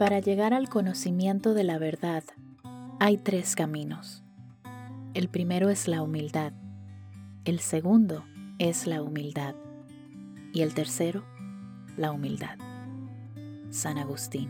[0.00, 2.24] Para llegar al conocimiento de la verdad,
[3.00, 4.24] hay tres caminos.
[5.12, 6.54] El primero es la humildad,
[7.44, 8.24] el segundo
[8.58, 9.54] es la humildad
[10.54, 11.22] y el tercero,
[11.98, 12.56] la humildad.
[13.68, 14.48] San Agustín.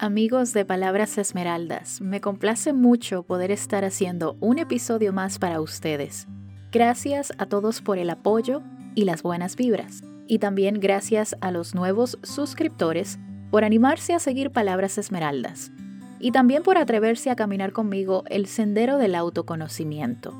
[0.00, 6.26] Amigos de Palabras Esmeraldas, me complace mucho poder estar haciendo un episodio más para ustedes.
[6.72, 8.60] Gracias a todos por el apoyo
[8.96, 13.18] y las buenas vibras y también gracias a los nuevos suscriptores
[13.50, 15.70] por animarse a seguir Palabras Esmeraldas
[16.18, 20.34] y también por atreverse a caminar conmigo el sendero del autoconocimiento.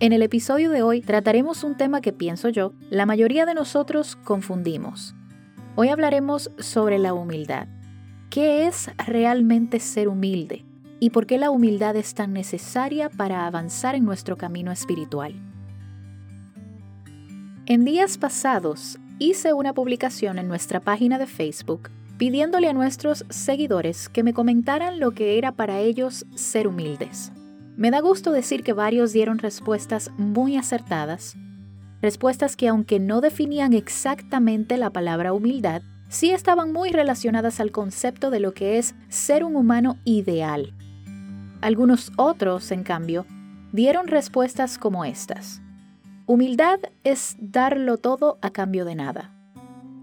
[0.00, 4.16] En el episodio de hoy trataremos un tema que pienso yo, la mayoría de nosotros
[4.16, 5.14] confundimos.
[5.76, 7.68] Hoy hablaremos sobre la humildad.
[8.28, 10.64] ¿Qué es realmente ser humilde?
[11.00, 15.34] ¿Y por qué la humildad es tan necesaria para avanzar en nuestro camino espiritual?
[17.66, 24.10] En días pasados hice una publicación en nuestra página de Facebook pidiéndole a nuestros seguidores
[24.10, 27.32] que me comentaran lo que era para ellos ser humildes.
[27.78, 31.36] Me da gusto decir que varios dieron respuestas muy acertadas,
[32.02, 38.28] respuestas que aunque no definían exactamente la palabra humildad, sí estaban muy relacionadas al concepto
[38.28, 40.74] de lo que es ser un humano ideal.
[41.62, 43.24] Algunos otros, en cambio,
[43.72, 45.63] dieron respuestas como estas.
[46.26, 49.30] Humildad es darlo todo a cambio de nada.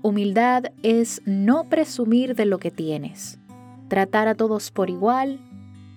[0.03, 3.39] Humildad es no presumir de lo que tienes,
[3.87, 5.39] tratar a todos por igual,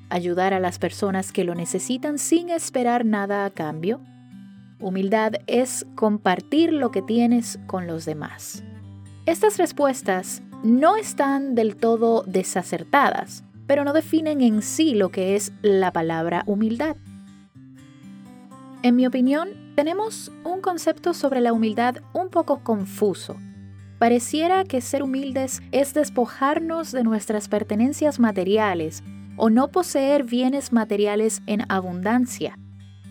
[0.09, 4.01] ayudar a las personas que lo necesitan sin esperar nada a cambio.
[4.81, 8.65] Humildad es compartir lo que tienes con los demás.
[9.27, 15.53] Estas respuestas no están del todo desacertadas, pero no definen en sí lo que es
[15.61, 16.97] la palabra humildad.
[18.83, 23.37] En mi opinión, tenemos un concepto sobre la humildad un poco confuso.
[23.99, 29.03] Pareciera que ser humildes es despojarnos de nuestras pertenencias materiales
[29.37, 32.59] o no poseer bienes materiales en abundancia.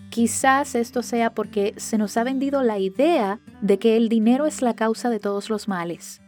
[0.09, 4.61] Quizás esto sea porque se nos ha vendido la idea de que el dinero es
[4.61, 6.21] la causa de todos los males,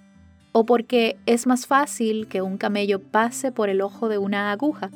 [0.52, 4.90] o porque es más fácil que un camello pase por el ojo de una aguja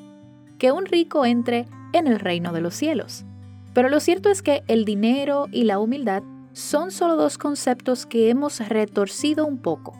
[0.57, 3.25] que un rico entre en el reino de los cielos.
[3.73, 8.29] Pero lo cierto es que el dinero y la humildad son solo dos conceptos que
[8.29, 9.97] hemos retorcido un poco.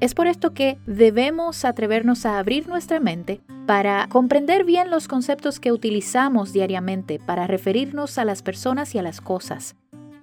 [0.00, 5.58] Es por esto que debemos atrevernos a abrir nuestra mente para comprender bien los conceptos
[5.58, 9.74] que utilizamos diariamente para referirnos a las personas y a las cosas.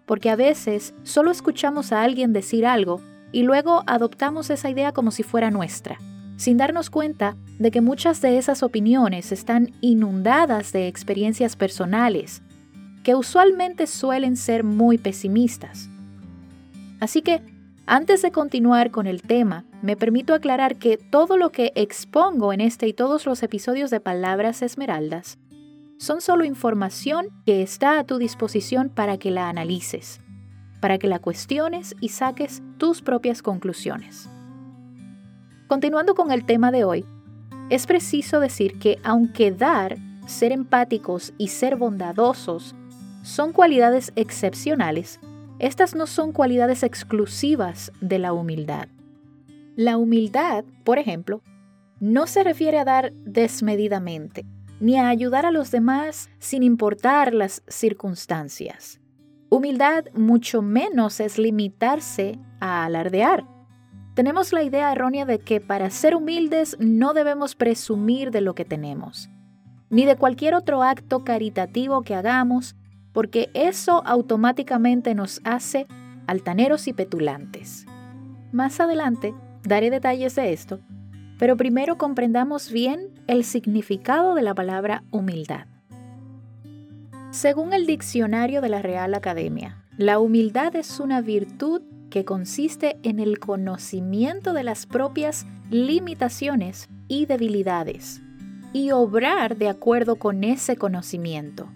[0.06, 3.02] Porque a veces solo escuchamos a alguien decir algo
[3.32, 5.98] y luego adoptamos esa idea como si fuera nuestra,
[6.38, 12.44] sin darnos cuenta de que muchas de esas opiniones están inundadas de experiencias personales
[13.04, 15.90] que usualmente suelen ser muy pesimistas.
[17.00, 17.42] Así que,
[17.86, 22.62] antes de continuar con el tema, me permito aclarar que todo lo que expongo en
[22.62, 25.38] este y todos los episodios de Palabras Esmeraldas
[25.98, 30.22] son solo información que está a tu disposición para que la analices,
[30.80, 34.30] para que la cuestiones y saques tus propias conclusiones.
[35.68, 37.06] Continuando con el tema de hoy,
[37.70, 42.76] es preciso decir que aunque dar, ser empáticos y ser bondadosos
[43.24, 45.20] son cualidades excepcionales,
[45.58, 48.90] estas no son cualidades exclusivas de la humildad.
[49.76, 51.42] La humildad, por ejemplo,
[52.00, 54.46] no se refiere a dar desmedidamente,
[54.82, 59.00] ni a ayudar a los demás sin importar las circunstancias.
[59.50, 63.46] Humildad mucho menos es limitarse a alardear.
[64.16, 68.66] Tenemos la idea errónea de que para ser humildes no debemos presumir de lo que
[68.66, 69.30] tenemos,
[69.90, 72.76] ni de cualquier otro acto caritativo que hagamos
[73.14, 75.88] porque eso automáticamente nos hace
[76.28, 77.86] altaneros y petulantes.
[78.52, 80.80] Más adelante daré detalles de esto,
[81.40, 85.68] pero primero comprendamos bien el significado de la palabra humildad.
[87.32, 93.20] Según el diccionario de la Real Academia, la humildad es una virtud que consiste en
[93.20, 98.22] el conocimiento de las propias limitaciones y debilidades
[98.72, 101.70] y obrar de acuerdo con ese conocimiento.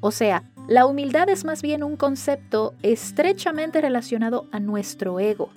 [0.00, 5.48] O sea, la humildad es más bien un concepto estrechamente relacionado a nuestro ego,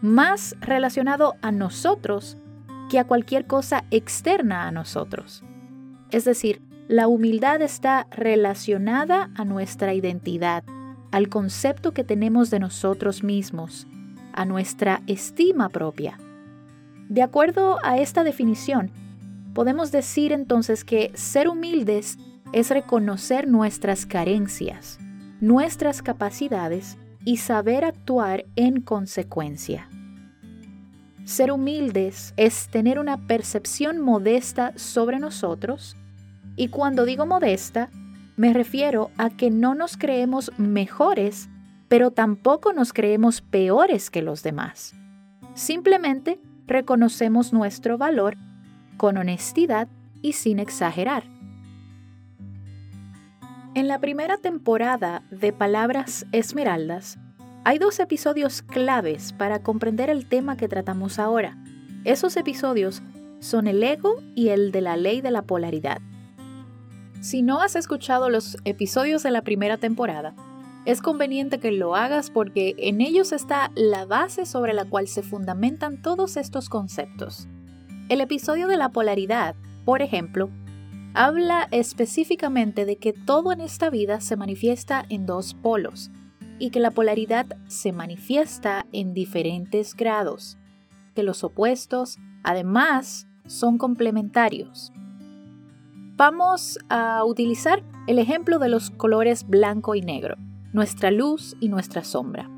[0.00, 2.38] más relacionado a nosotros
[2.88, 5.44] que a cualquier cosa externa a nosotros.
[6.10, 10.64] Es decir, la humildad está relacionada a nuestra identidad,
[11.12, 13.86] al concepto que tenemos de nosotros mismos,
[14.32, 16.18] a nuestra estima propia.
[17.10, 18.90] De acuerdo a esta definición,
[19.52, 22.18] podemos decir entonces que ser humildes
[22.56, 24.98] es reconocer nuestras carencias,
[25.42, 29.90] nuestras capacidades y saber actuar en consecuencia.
[31.26, 35.98] Ser humildes es tener una percepción modesta sobre nosotros
[36.56, 37.90] y cuando digo modesta,
[38.38, 41.50] me refiero a que no nos creemos mejores,
[41.88, 44.94] pero tampoco nos creemos peores que los demás.
[45.52, 48.38] Simplemente reconocemos nuestro valor
[48.96, 49.88] con honestidad
[50.22, 51.35] y sin exagerar.
[53.76, 57.18] En la primera temporada de Palabras Esmeraldas,
[57.62, 61.58] hay dos episodios claves para comprender el tema que tratamos ahora.
[62.04, 63.02] Esos episodios
[63.38, 65.98] son el ego y el de la ley de la polaridad.
[67.20, 70.34] Si no has escuchado los episodios de la primera temporada,
[70.86, 75.22] es conveniente que lo hagas porque en ellos está la base sobre la cual se
[75.22, 77.46] fundamentan todos estos conceptos.
[78.08, 80.48] El episodio de la polaridad, por ejemplo,
[81.16, 86.10] habla específicamente de que todo en esta vida se manifiesta en dos polos,
[86.58, 90.58] y que la polaridad se manifiesta en diferentes grados,
[91.14, 94.92] que los opuestos, además, son complementarios.
[96.16, 100.36] Vamos a utilizar el ejemplo de los colores blanco y negro,
[100.74, 102.50] nuestra luz y nuestra sombra.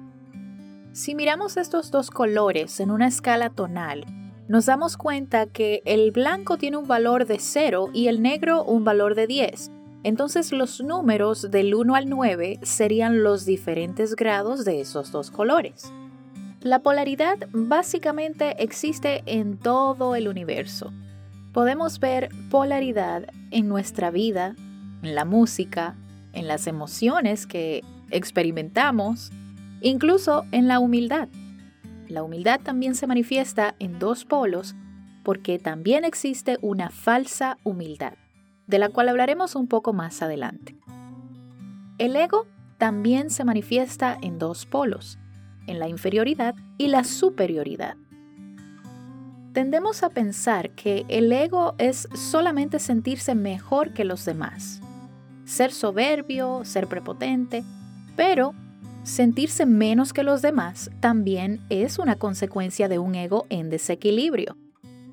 [0.92, 4.04] Si miramos estos dos colores en una escala tonal,
[4.48, 8.82] nos damos cuenta que el blanco tiene un valor de 0 y el negro un
[8.82, 9.70] valor de 10,
[10.04, 15.92] entonces los números del 1 al 9 serían los diferentes grados de esos dos colores.
[16.60, 20.92] La polaridad básicamente existe en todo el universo.
[21.52, 24.56] Podemos ver polaridad en nuestra vida,
[25.02, 25.94] en la música,
[26.32, 29.30] en las emociones que experimentamos,
[29.80, 31.28] incluso en la humildad.
[32.08, 34.74] La humildad también se manifiesta en dos polos
[35.22, 38.14] porque también existe una falsa humildad
[38.68, 40.76] de la cual hablaremos un poco más adelante.
[41.96, 42.46] El ego
[42.76, 45.18] también se manifiesta en dos polos,
[45.66, 47.96] en la inferioridad y la superioridad.
[49.54, 54.80] Tendemos a pensar que el ego es solamente sentirse mejor que los demás,
[55.44, 57.64] ser soberbio, ser prepotente,
[58.14, 58.54] pero
[59.08, 64.56] sentirse menos que los demás también es una consecuencia de un ego en desequilibrio,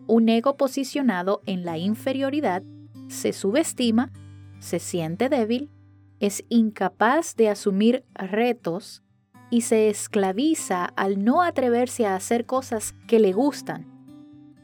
[0.05, 2.61] un ego posicionado en la inferioridad
[3.07, 4.11] se subestima,
[4.59, 5.71] se siente débil,
[6.19, 9.01] es incapaz de asumir retos
[9.49, 13.85] y se esclaviza al no atreverse a hacer cosas que le gustan.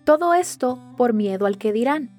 [0.04, 2.18] Todo esto por miedo al que dirán.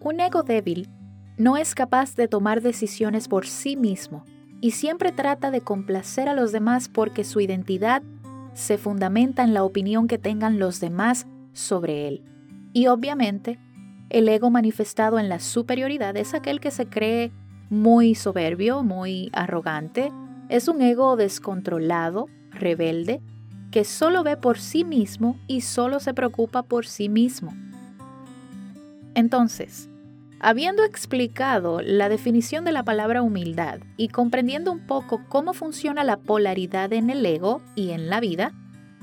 [0.00, 0.90] Un ego débil
[1.38, 4.24] no es capaz de tomar decisiones por sí mismo
[4.64, 8.02] y siempre trata de complacer a los demás porque su identidad
[8.54, 12.22] se fundamenta en la opinión que tengan los demás sobre él.
[12.72, 13.58] Y obviamente
[14.08, 17.30] el ego manifestado en la superioridad es aquel que se cree
[17.68, 20.10] muy soberbio, muy arrogante.
[20.48, 23.20] Es un ego descontrolado, rebelde,
[23.70, 27.52] que solo ve por sí mismo y solo se preocupa por sí mismo.
[29.14, 29.90] Entonces,
[30.40, 36.18] habiendo explicado la definición de la palabra humildad y comprendiendo un poco cómo funciona la
[36.18, 38.52] polaridad en el ego y en la vida,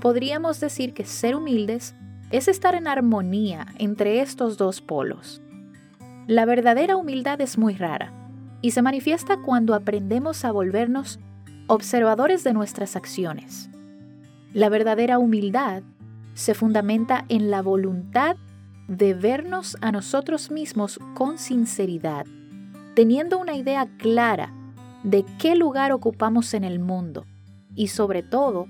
[0.02, 1.96] podríamos decir que ser humildes
[2.32, 5.42] es estar en armonía entre estos dos polos.
[6.28, 8.14] La verdadera humildad es muy rara
[8.62, 11.20] y se manifiesta cuando aprendemos a volvernos
[11.68, 13.70] observadores de nuestras acciones.
[14.54, 15.84] La verdadera humildad
[16.34, 18.38] se fundamenta en la voluntad
[18.92, 22.26] de vernos a nosotros mismos con sinceridad,
[22.94, 24.54] teniendo una idea clara
[25.04, 27.26] de qué lugar ocupamos en el mundo
[27.74, 28.68] y sobre todo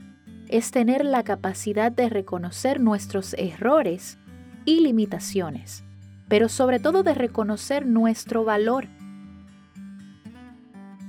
[0.47, 4.19] es tener la capacidad de reconocer nuestros errores
[4.63, 5.83] y limitaciones,
[6.29, 8.87] pero sobre todo de reconocer nuestro valor.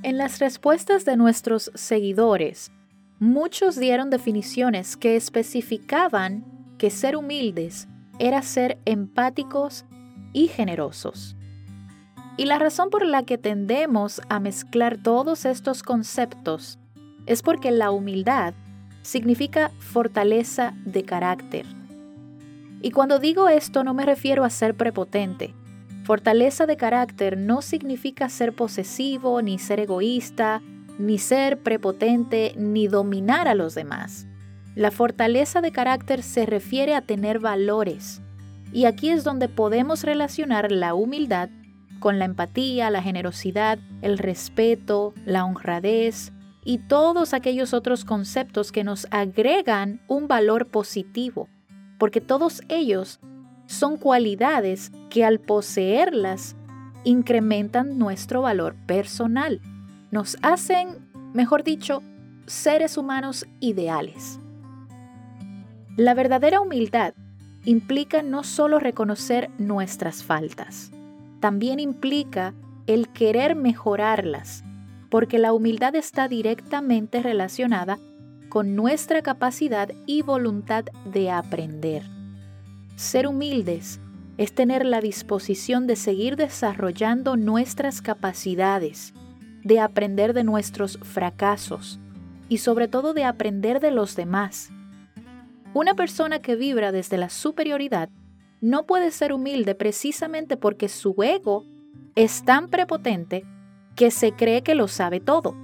[0.02, 2.73] En las respuestas de nuestros seguidores,
[3.19, 6.47] muchos dieron definiciones que especificaban
[6.78, 7.88] que ser humildes
[8.19, 9.85] era ser empáticos
[10.33, 11.37] y generosos.
[12.37, 16.78] Y la razón por la que tendemos a mezclar todos estos conceptos
[17.26, 18.54] es porque la humildad
[19.02, 21.66] significa fortaleza de carácter.
[22.81, 25.54] Y cuando digo esto no me refiero a ser prepotente.
[26.04, 30.62] Fortaleza de carácter no significa ser posesivo, ni ser egoísta,
[30.99, 34.26] ni ser prepotente, ni dominar a los demás.
[34.74, 38.22] La fortaleza de carácter se refiere a tener valores.
[38.72, 41.50] Y aquí es donde podemos relacionar la humildad
[42.00, 46.32] con la empatía, la generosidad, el respeto, la honradez,
[46.64, 51.48] y todos aquellos otros conceptos que nos agregan un valor positivo,
[51.98, 53.20] porque todos ellos
[53.66, 56.56] son cualidades que al poseerlas
[57.04, 59.60] incrementan nuestro valor personal,
[60.10, 62.02] nos hacen, mejor dicho,
[62.46, 64.38] seres humanos ideales.
[65.96, 67.12] La verdadera humildad
[67.66, 70.90] implica no solo reconocer nuestras faltas,
[71.40, 72.54] también implica
[72.87, 74.64] el querer mejorarlas,
[75.11, 77.99] porque la humildad está directamente relacionada
[78.49, 82.04] con nuestra capacidad y voluntad de aprender.
[82.96, 84.00] Ser humildes
[84.38, 89.12] es tener la disposición de seguir desarrollando nuestras capacidades,
[89.62, 92.00] de aprender de nuestros fracasos
[92.49, 94.70] y sobre todo de aprender de los demás.
[95.74, 98.10] Una persona que vibra desde la superioridad
[98.60, 101.64] no puede ser humilde precisamente porque su ego
[102.14, 103.46] es tan prepotente
[103.96, 105.56] que se cree que lo sabe todo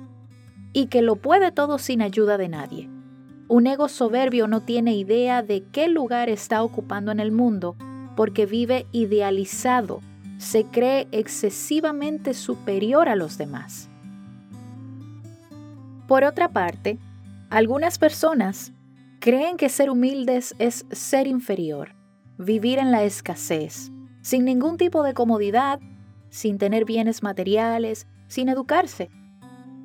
[0.72, 2.88] y que lo puede todo sin ayuda de nadie.
[3.48, 7.76] Un ego soberbio no tiene idea de qué lugar está ocupando en el mundo
[8.16, 10.00] porque vive idealizado,
[10.38, 13.88] se cree excesivamente superior a los demás.
[16.06, 16.98] Por otra parte,
[17.50, 18.72] algunas personas
[19.20, 21.94] creen que ser humildes es ser inferior,
[22.38, 23.90] vivir en la escasez,
[24.22, 25.80] sin ningún tipo de comodidad,
[26.30, 29.10] sin tener bienes materiales, sin educarse.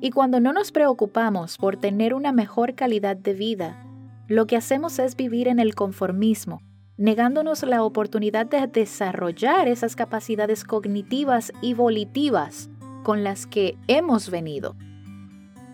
[0.00, 3.80] Y cuando no nos preocupamos por tener una mejor calidad de vida,
[4.28, 6.62] lo que hacemos es vivir en el conformismo,
[6.96, 12.70] negándonos la oportunidad de desarrollar esas capacidades cognitivas y volitivas
[13.02, 14.76] con las que hemos venido.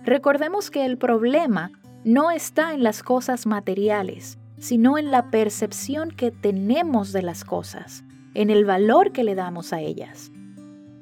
[0.04, 1.72] Recordemos que el problema
[2.04, 8.04] no está en las cosas materiales, sino en la percepción que tenemos de las cosas,
[8.34, 10.30] en el valor que le damos a ellas.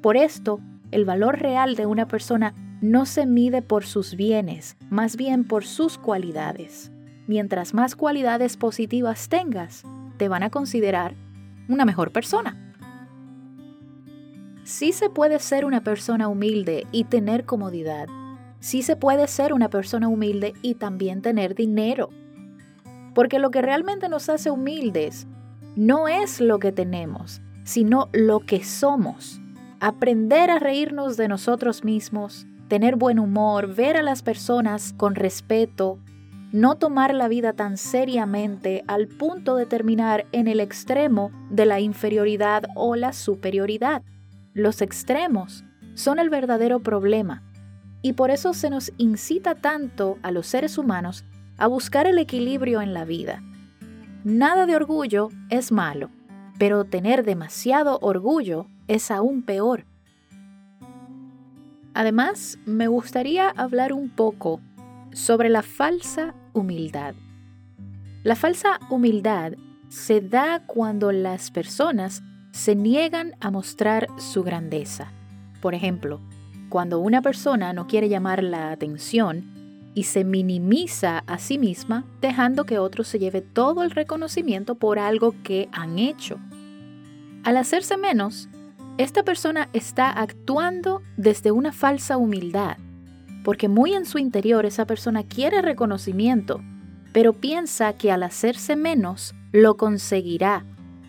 [0.01, 0.59] Por esto,
[0.91, 5.65] el valor real de una persona no se mide por sus bienes, más bien por
[5.65, 6.91] sus cualidades.
[7.27, 9.83] Mientras más cualidades positivas tengas,
[10.17, 11.15] te van a considerar
[11.67, 12.73] una mejor persona.
[14.63, 18.07] Sí se puede ser una persona humilde y tener comodidad.
[18.59, 22.09] Sí se puede ser una persona humilde y también tener dinero.
[23.15, 25.27] Porque lo que realmente nos hace humildes
[25.75, 29.41] no es lo que tenemos, sino lo que somos
[29.79, 35.99] aprender a reírnos de nosotros mismos, tener buen humor, ver a las personas con respeto,
[36.51, 41.79] no tomar la vida tan seriamente al punto de terminar en el extremo de la
[41.79, 44.01] inferioridad o la superioridad.
[44.53, 45.63] Los extremos
[45.93, 47.43] son el verdadero problema
[48.01, 51.25] y por eso se nos incita tanto a los seres humanos
[51.57, 53.43] a buscar el equilibrio en la vida.
[54.23, 56.09] Nada de orgullo es malo,
[56.57, 59.85] pero tener demasiado orgullo es aún peor.
[61.93, 64.61] Además, me gustaría hablar un poco
[65.11, 67.15] sobre la falsa humildad.
[68.23, 69.53] La falsa humildad
[69.89, 75.11] se da cuando las personas se niegan a mostrar su grandeza.
[75.61, 76.19] Por ejemplo,
[76.69, 82.65] cuando una persona no quiere llamar la atención y se minimiza a sí misma, dejando
[82.65, 86.39] que otro se lleve todo el reconocimiento por algo que han hecho.
[87.43, 88.47] Al hacerse menos,
[88.97, 92.77] esta persona está actuando desde una falsa humildad,
[93.43, 96.61] porque muy en su interior esa persona quiere reconocimiento,
[97.11, 100.65] pero piensa que al hacerse menos lo conseguirá,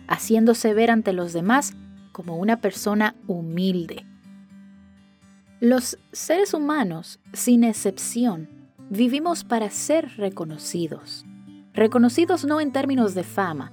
[0.07, 1.73] haciéndose ver ante los demás
[2.11, 4.05] como una persona humilde.
[5.61, 8.49] Los seres humanos, sin excepción,
[8.89, 11.23] vivimos para ser reconocidos.
[11.73, 13.71] Reconocidos no en términos de fama,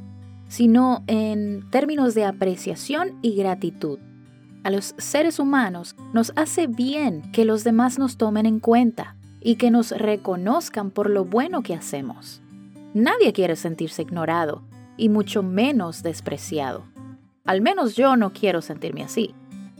[0.48, 3.98] sino en términos de apreciación y gratitud
[4.64, 9.56] a los seres humanos nos hace bien que los demás nos tomen en cuenta y
[9.56, 12.42] que nos reconozcan por lo bueno que hacemos.
[12.92, 14.62] Nadie quiere sentirse ignorado
[14.96, 16.84] y mucho menos despreciado.
[17.44, 19.34] Al menos yo no quiero sentirme así.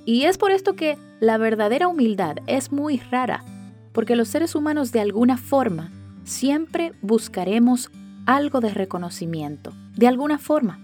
[0.09, 3.45] Y es por esto que la verdadera humildad es muy rara,
[3.93, 5.93] porque los seres humanos de alguna forma
[6.25, 7.91] siempre buscaremos
[8.25, 10.81] algo de reconocimiento, de alguna forma.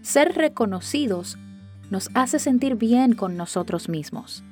[0.00, 1.36] Ser reconocidos
[1.90, 4.42] nos hace sentir bien con nosotros mismos.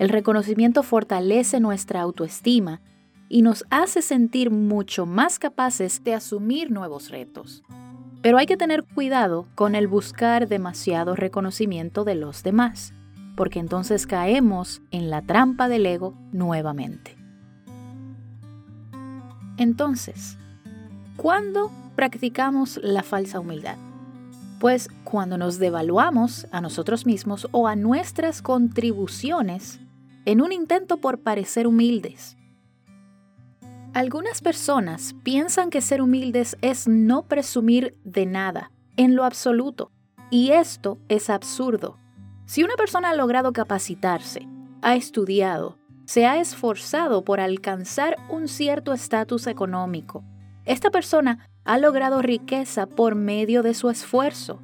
[0.00, 2.80] El reconocimiento fortalece nuestra autoestima
[3.28, 7.62] y nos hace sentir mucho más capaces de asumir nuevos retos.
[8.20, 12.92] Pero hay que tener cuidado con el buscar demasiado reconocimiento de los demás,
[13.36, 17.16] porque entonces caemos en la trampa del ego nuevamente.
[19.56, 20.36] Entonces,
[21.16, 23.76] ¿cuándo practicamos la falsa humildad?
[24.58, 29.80] Pues cuando nos devaluamos a nosotros mismos o a nuestras contribuciones
[30.24, 32.36] en un intento por parecer humildes.
[33.92, 39.92] Algunas personas piensan que ser humildes es no presumir de nada, en lo absoluto,
[40.30, 41.96] y esto es absurdo.
[42.46, 44.46] Si una persona ha logrado capacitarse,
[44.82, 50.24] ha estudiado, se ha esforzado por alcanzar un cierto estatus económico,
[50.66, 54.60] esta persona ha logrado riqueza por medio de su esfuerzo.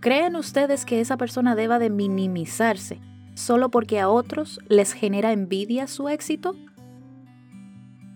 [0.00, 3.00] ¿Creen ustedes que esa persona deba de minimizarse
[3.34, 6.56] solo porque a otros les genera envidia su éxito?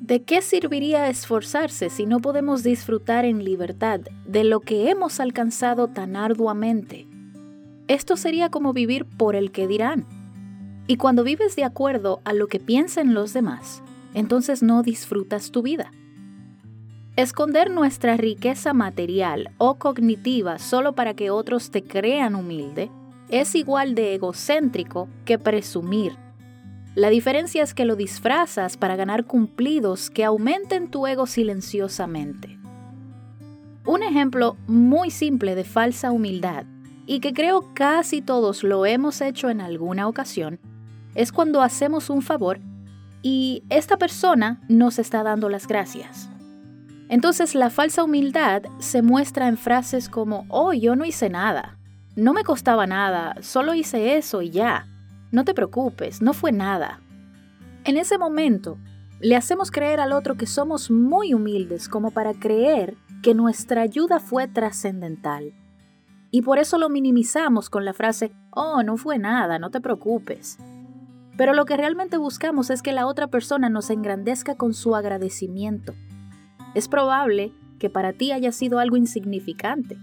[0.01, 5.89] ¿De qué serviría esforzarse si no podemos disfrutar en libertad de lo que hemos alcanzado
[5.89, 7.10] tan arduamente?
[7.91, 10.07] Esto sería como vivir por el que dirán.
[10.87, 13.83] Y cuando vives de acuerdo a lo que piensen los demás,
[14.15, 15.91] entonces no disfrutas tu vida.
[17.17, 22.93] Esconder nuestra riqueza material o cognitiva solo para que otros te crean humilde
[23.29, 26.13] es igual de egocéntrico que presumir.
[26.95, 32.57] La diferencia es que lo disfrazas para ganar cumplidos que aumenten tu ego silenciosamente.
[33.85, 36.67] Un ejemplo muy simple de falsa humildad,
[37.11, 40.61] y que creo casi todos lo hemos hecho en alguna ocasión,
[41.17, 42.61] es cuando hacemos un favor
[43.21, 46.31] y esta persona nos está dando las gracias.
[47.09, 51.79] Entonces la falsa humildad se muestra en frases como, oh, yo no hice nada,
[52.15, 54.87] no me costaba nada, solo hice eso y ya,
[55.33, 57.01] no te preocupes, no fue nada.
[57.83, 58.79] En ese momento,
[59.19, 64.21] le hacemos creer al otro que somos muy humildes como para creer que nuestra ayuda
[64.21, 65.55] fue trascendental.
[66.31, 70.59] Y por eso lo minimizamos con la frase, oh, no fue nada, no te preocupes.
[71.37, 75.95] Pero lo que realmente buscamos es que la otra persona nos engrandezca con su agradecimiento.
[76.75, 79.99] Es probable que para ti haya sido algo insignificante,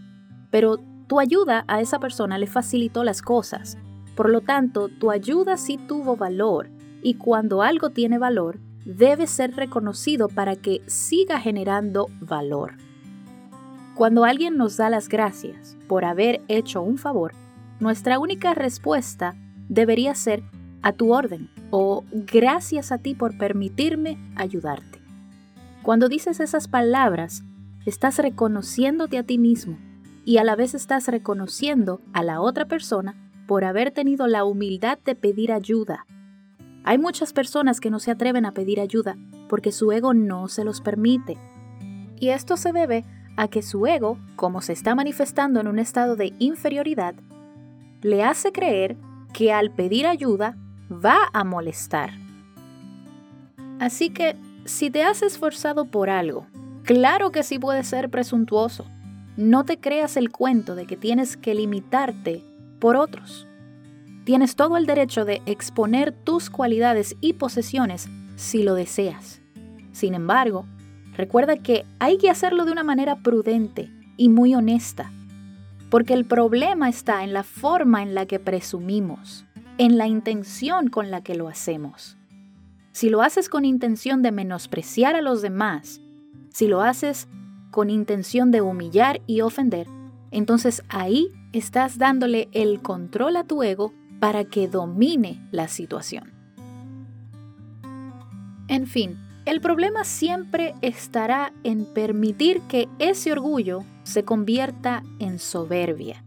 [0.49, 3.77] pero tu ayuda a esa persona le facilitó las cosas.
[4.15, 6.69] Por lo tanto, tu ayuda sí tuvo valor
[7.03, 12.86] y cuando algo tiene valor, debe ser reconocido para que siga generando valor.
[13.97, 17.33] Cuando alguien nos da las gracias por haber hecho un favor,
[17.79, 19.35] nuestra única respuesta
[19.69, 20.43] debería ser
[20.83, 25.01] a tu orden o gracias a ti por permitirme ayudarte.
[25.81, 27.43] Cuando dices esas palabras,
[27.87, 29.79] estás reconociéndote a ti mismo
[30.25, 33.15] y a la vez estás reconociendo a la otra persona
[33.47, 36.05] por haber tenido la humildad de pedir ayuda.
[36.83, 39.17] Hay muchas personas que no se atreven a pedir ayuda
[39.49, 41.35] porque su ego no se los permite.
[42.19, 43.03] Y esto se debe
[43.37, 47.15] a que su ego, como se está manifestando en un estado de inferioridad,
[48.01, 48.97] le hace creer
[49.31, 50.57] que al pedir ayuda
[50.91, 52.11] va a molestar.
[53.79, 56.47] Así que, si te has esforzado por algo,
[56.83, 58.85] claro que sí puede ser presuntuoso.
[59.37, 62.43] No te creas el cuento de que tienes que limitarte
[62.79, 63.47] por otros.
[64.23, 69.41] Tienes todo el derecho de exponer tus cualidades y posesiones si lo deseas.
[69.91, 70.65] Sin embargo,
[71.17, 75.11] recuerda que hay que hacerlo de una manera prudente y muy honesta,
[75.89, 79.45] porque el problema está en la forma en la que presumimos
[79.77, 82.17] en la intención con la que lo hacemos.
[82.91, 86.01] Si lo haces con intención de menospreciar a los demás,
[86.49, 87.27] si lo haces
[87.69, 89.87] con intención de humillar y ofender,
[90.31, 96.33] entonces ahí estás dándole el control a tu ego para que domine la situación.
[98.67, 106.21] En fin, el problema siempre estará en permitir que ese orgullo se convierta en soberbia,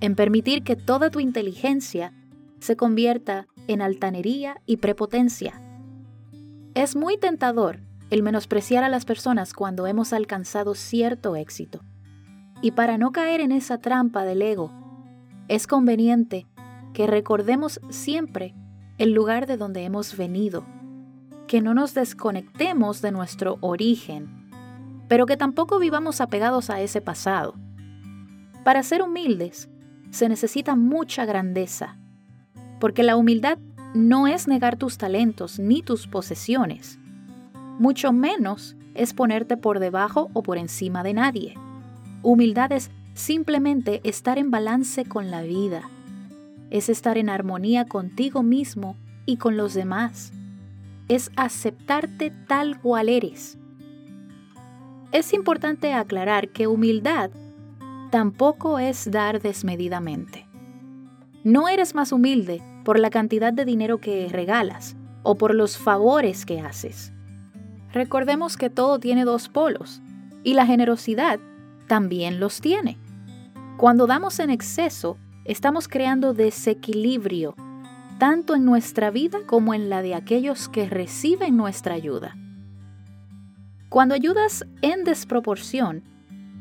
[0.00, 2.14] en permitir que toda tu inteligencia
[2.58, 5.60] se convierta en altanería y prepotencia.
[6.72, 11.82] Es muy tentador el menospreciar a las personas cuando hemos alcanzado cierto éxito.
[12.62, 14.72] Y para no caer en esa trampa del ego,
[15.48, 16.46] es conveniente
[16.94, 18.54] que recordemos siempre
[18.96, 20.64] el lugar de donde hemos venido,
[21.48, 24.48] que no nos desconectemos de nuestro origen,
[25.08, 27.54] pero que tampoco vivamos apegados a ese pasado.
[28.62, 29.68] Para ser humildes
[30.10, 31.98] se necesita mucha grandeza,
[32.78, 33.58] porque la humildad
[33.94, 37.00] no es negar tus talentos ni tus posesiones,
[37.78, 41.54] mucho menos es ponerte por debajo o por encima de nadie.
[42.22, 45.88] Humildad es simplemente estar en balance con la vida,
[46.70, 50.32] es estar en armonía contigo mismo y con los demás,
[51.08, 53.58] es aceptarte tal cual eres.
[55.10, 57.30] Es importante aclarar que humildad
[58.10, 60.46] tampoco es dar desmedidamente.
[61.44, 66.44] No eres más humilde por la cantidad de dinero que regalas o por los favores
[66.44, 67.12] que haces.
[67.92, 70.02] Recordemos que todo tiene dos polos
[70.44, 71.40] y la generosidad
[71.86, 72.98] también los tiene.
[73.78, 77.54] Cuando damos en exceso, estamos creando desequilibrio,
[78.18, 82.36] tanto en nuestra vida como en la de aquellos que reciben nuestra ayuda.
[83.88, 86.02] Cuando ayudas en desproporción,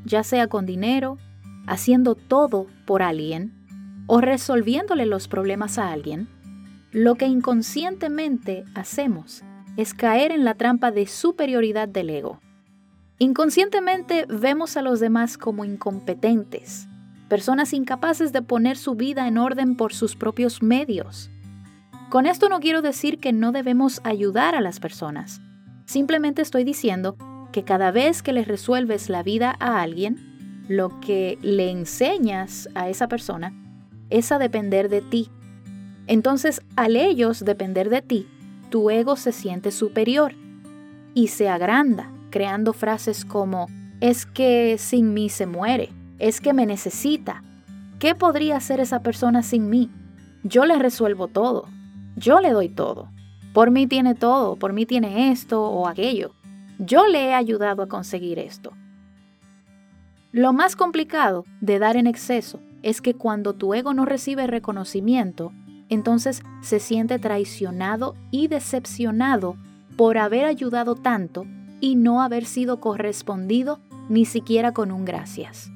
[0.05, 1.17] ya sea con dinero,
[1.65, 3.53] haciendo todo por alguien,
[4.07, 6.29] o resolviéndole los problemas a alguien,
[6.91, 9.43] lo que inconscientemente hacemos
[9.75, 12.39] es caer en la trampa de superioridad del ego.
[13.19, 16.87] Inconscientemente vemos a los demás como incompetentes,
[17.27, 21.29] personas incapaces de poner su vida en orden por sus propios medios.
[22.09, 25.41] Con esto no quiero decir que no debemos ayudar a las personas.
[25.85, 27.17] Simplemente estoy diciendo
[27.51, 32.87] que cada vez que le resuelves la vida a alguien, lo que le enseñas a
[32.87, 33.53] esa persona
[34.09, 35.29] es a depender de ti.
[36.07, 38.27] Entonces, al ellos depender de ti,
[38.69, 40.33] tu ego se siente superior
[41.13, 43.67] y se agranda, creando frases como,
[43.99, 45.89] es que sin mí se muere,
[46.19, 47.43] es que me necesita.
[47.99, 49.89] ¿Qué podría hacer esa persona sin mí?
[50.43, 51.67] Yo le resuelvo todo,
[52.17, 53.09] yo le doy todo.
[53.53, 56.33] Por mí tiene todo, por mí tiene esto o aquello.
[56.79, 58.73] Yo le he ayudado a conseguir esto.
[60.31, 65.53] Lo más complicado de dar en exceso es que cuando tu ego no recibe reconocimiento,
[65.89, 69.55] entonces se siente traicionado y decepcionado
[69.95, 71.45] por haber ayudado tanto
[71.79, 75.71] y no haber sido correspondido ni siquiera con un gracias.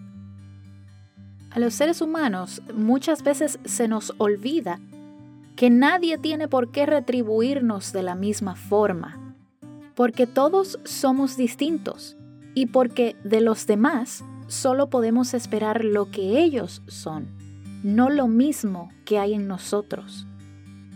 [1.51, 4.79] A los seres humanos muchas veces se nos olvida
[5.61, 9.35] que nadie tiene por qué retribuirnos de la misma forma,
[9.93, 12.17] porque todos somos distintos
[12.55, 17.27] y porque de los demás solo podemos esperar lo que ellos son,
[17.83, 20.25] no lo mismo que hay en nosotros.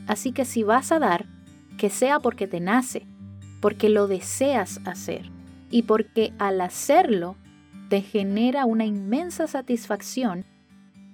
[0.08, 1.28] Así que si vas a dar,
[1.78, 3.06] que sea porque te nace,
[3.62, 5.30] porque lo deseas hacer
[5.69, 7.36] y porque al hacerlo
[7.88, 10.43] te genera una inmensa satisfacción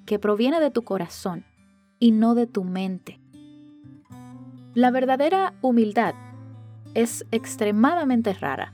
[0.05, 1.43] que proviene de tu corazón
[1.99, 3.19] y no de tu mente.
[4.73, 6.15] La verdadera humildad
[6.93, 8.73] es extremadamente rara.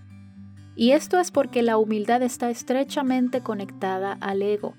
[0.75, 4.75] Y esto es porque la humildad está estrechamente conectada al ego.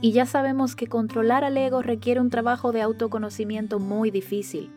[0.00, 4.70] Y ya sabemos que controlar al ego requiere un trabajo de autoconocimiento muy difícil.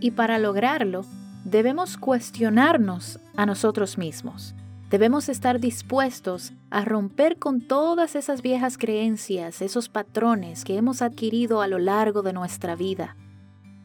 [0.00, 1.06] Y para lograrlo,
[1.46, 4.54] debemos cuestionarnos a nosotros mismos.
[4.90, 11.62] Debemos estar dispuestos a romper con todas esas viejas creencias, esos patrones que hemos adquirido
[11.62, 13.16] a lo largo de nuestra vida.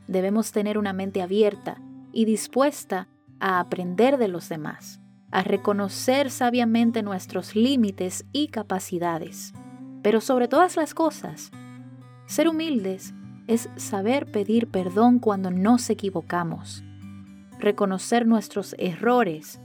[0.07, 3.07] Debemos tener una mente abierta y dispuesta
[3.39, 9.53] a aprender de los demás, a reconocer sabiamente nuestros límites y capacidades.
[10.01, 11.51] Pero sobre todas las cosas,
[12.25, 13.13] ser humildes
[13.47, 16.83] es saber pedir perdón cuando nos equivocamos
[17.59, 19.59] reconocer nuestros errores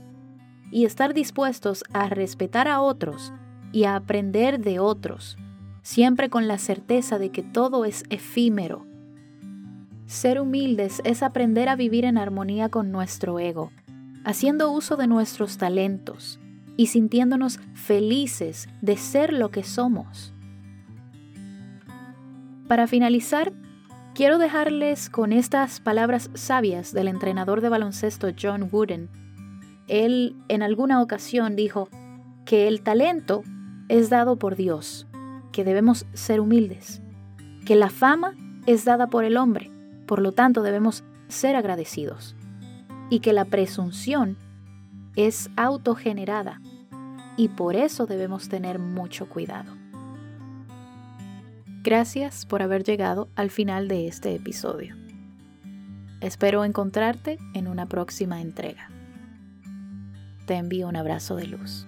[0.71, 3.33] y estar dispuestos a respetar a otros
[3.71, 5.37] y a aprender de otros,
[5.81, 8.85] siempre con la certeza de que todo es efímero.
[10.11, 13.71] Ser humildes es aprender a vivir en armonía con nuestro ego,
[14.25, 16.37] haciendo uso de nuestros talentos
[16.75, 20.33] y sintiéndonos felices de ser lo que somos.
[22.67, 23.53] Para finalizar,
[24.13, 29.07] Quiero dejarles con estas palabras sabias del entrenador de baloncesto John Wooden.
[29.87, 31.87] Él en alguna ocasión dijo
[32.43, 33.43] que el talento
[33.87, 35.07] es dado por Dios,
[35.53, 37.01] que debemos ser humildes,
[37.65, 39.70] que la fama es dada por el hombre,
[40.11, 42.35] por lo tanto debemos ser agradecidos,
[43.09, 44.35] y que la presunción
[45.15, 46.59] es autogenerada,
[47.37, 49.71] y por eso debemos tener mucho cuidado.
[51.81, 54.97] Gracias por haber llegado al final de este episodio.
[56.19, 58.89] Espero encontrarte en una próxima entrega.
[60.45, 61.87] Te envío un abrazo de luz.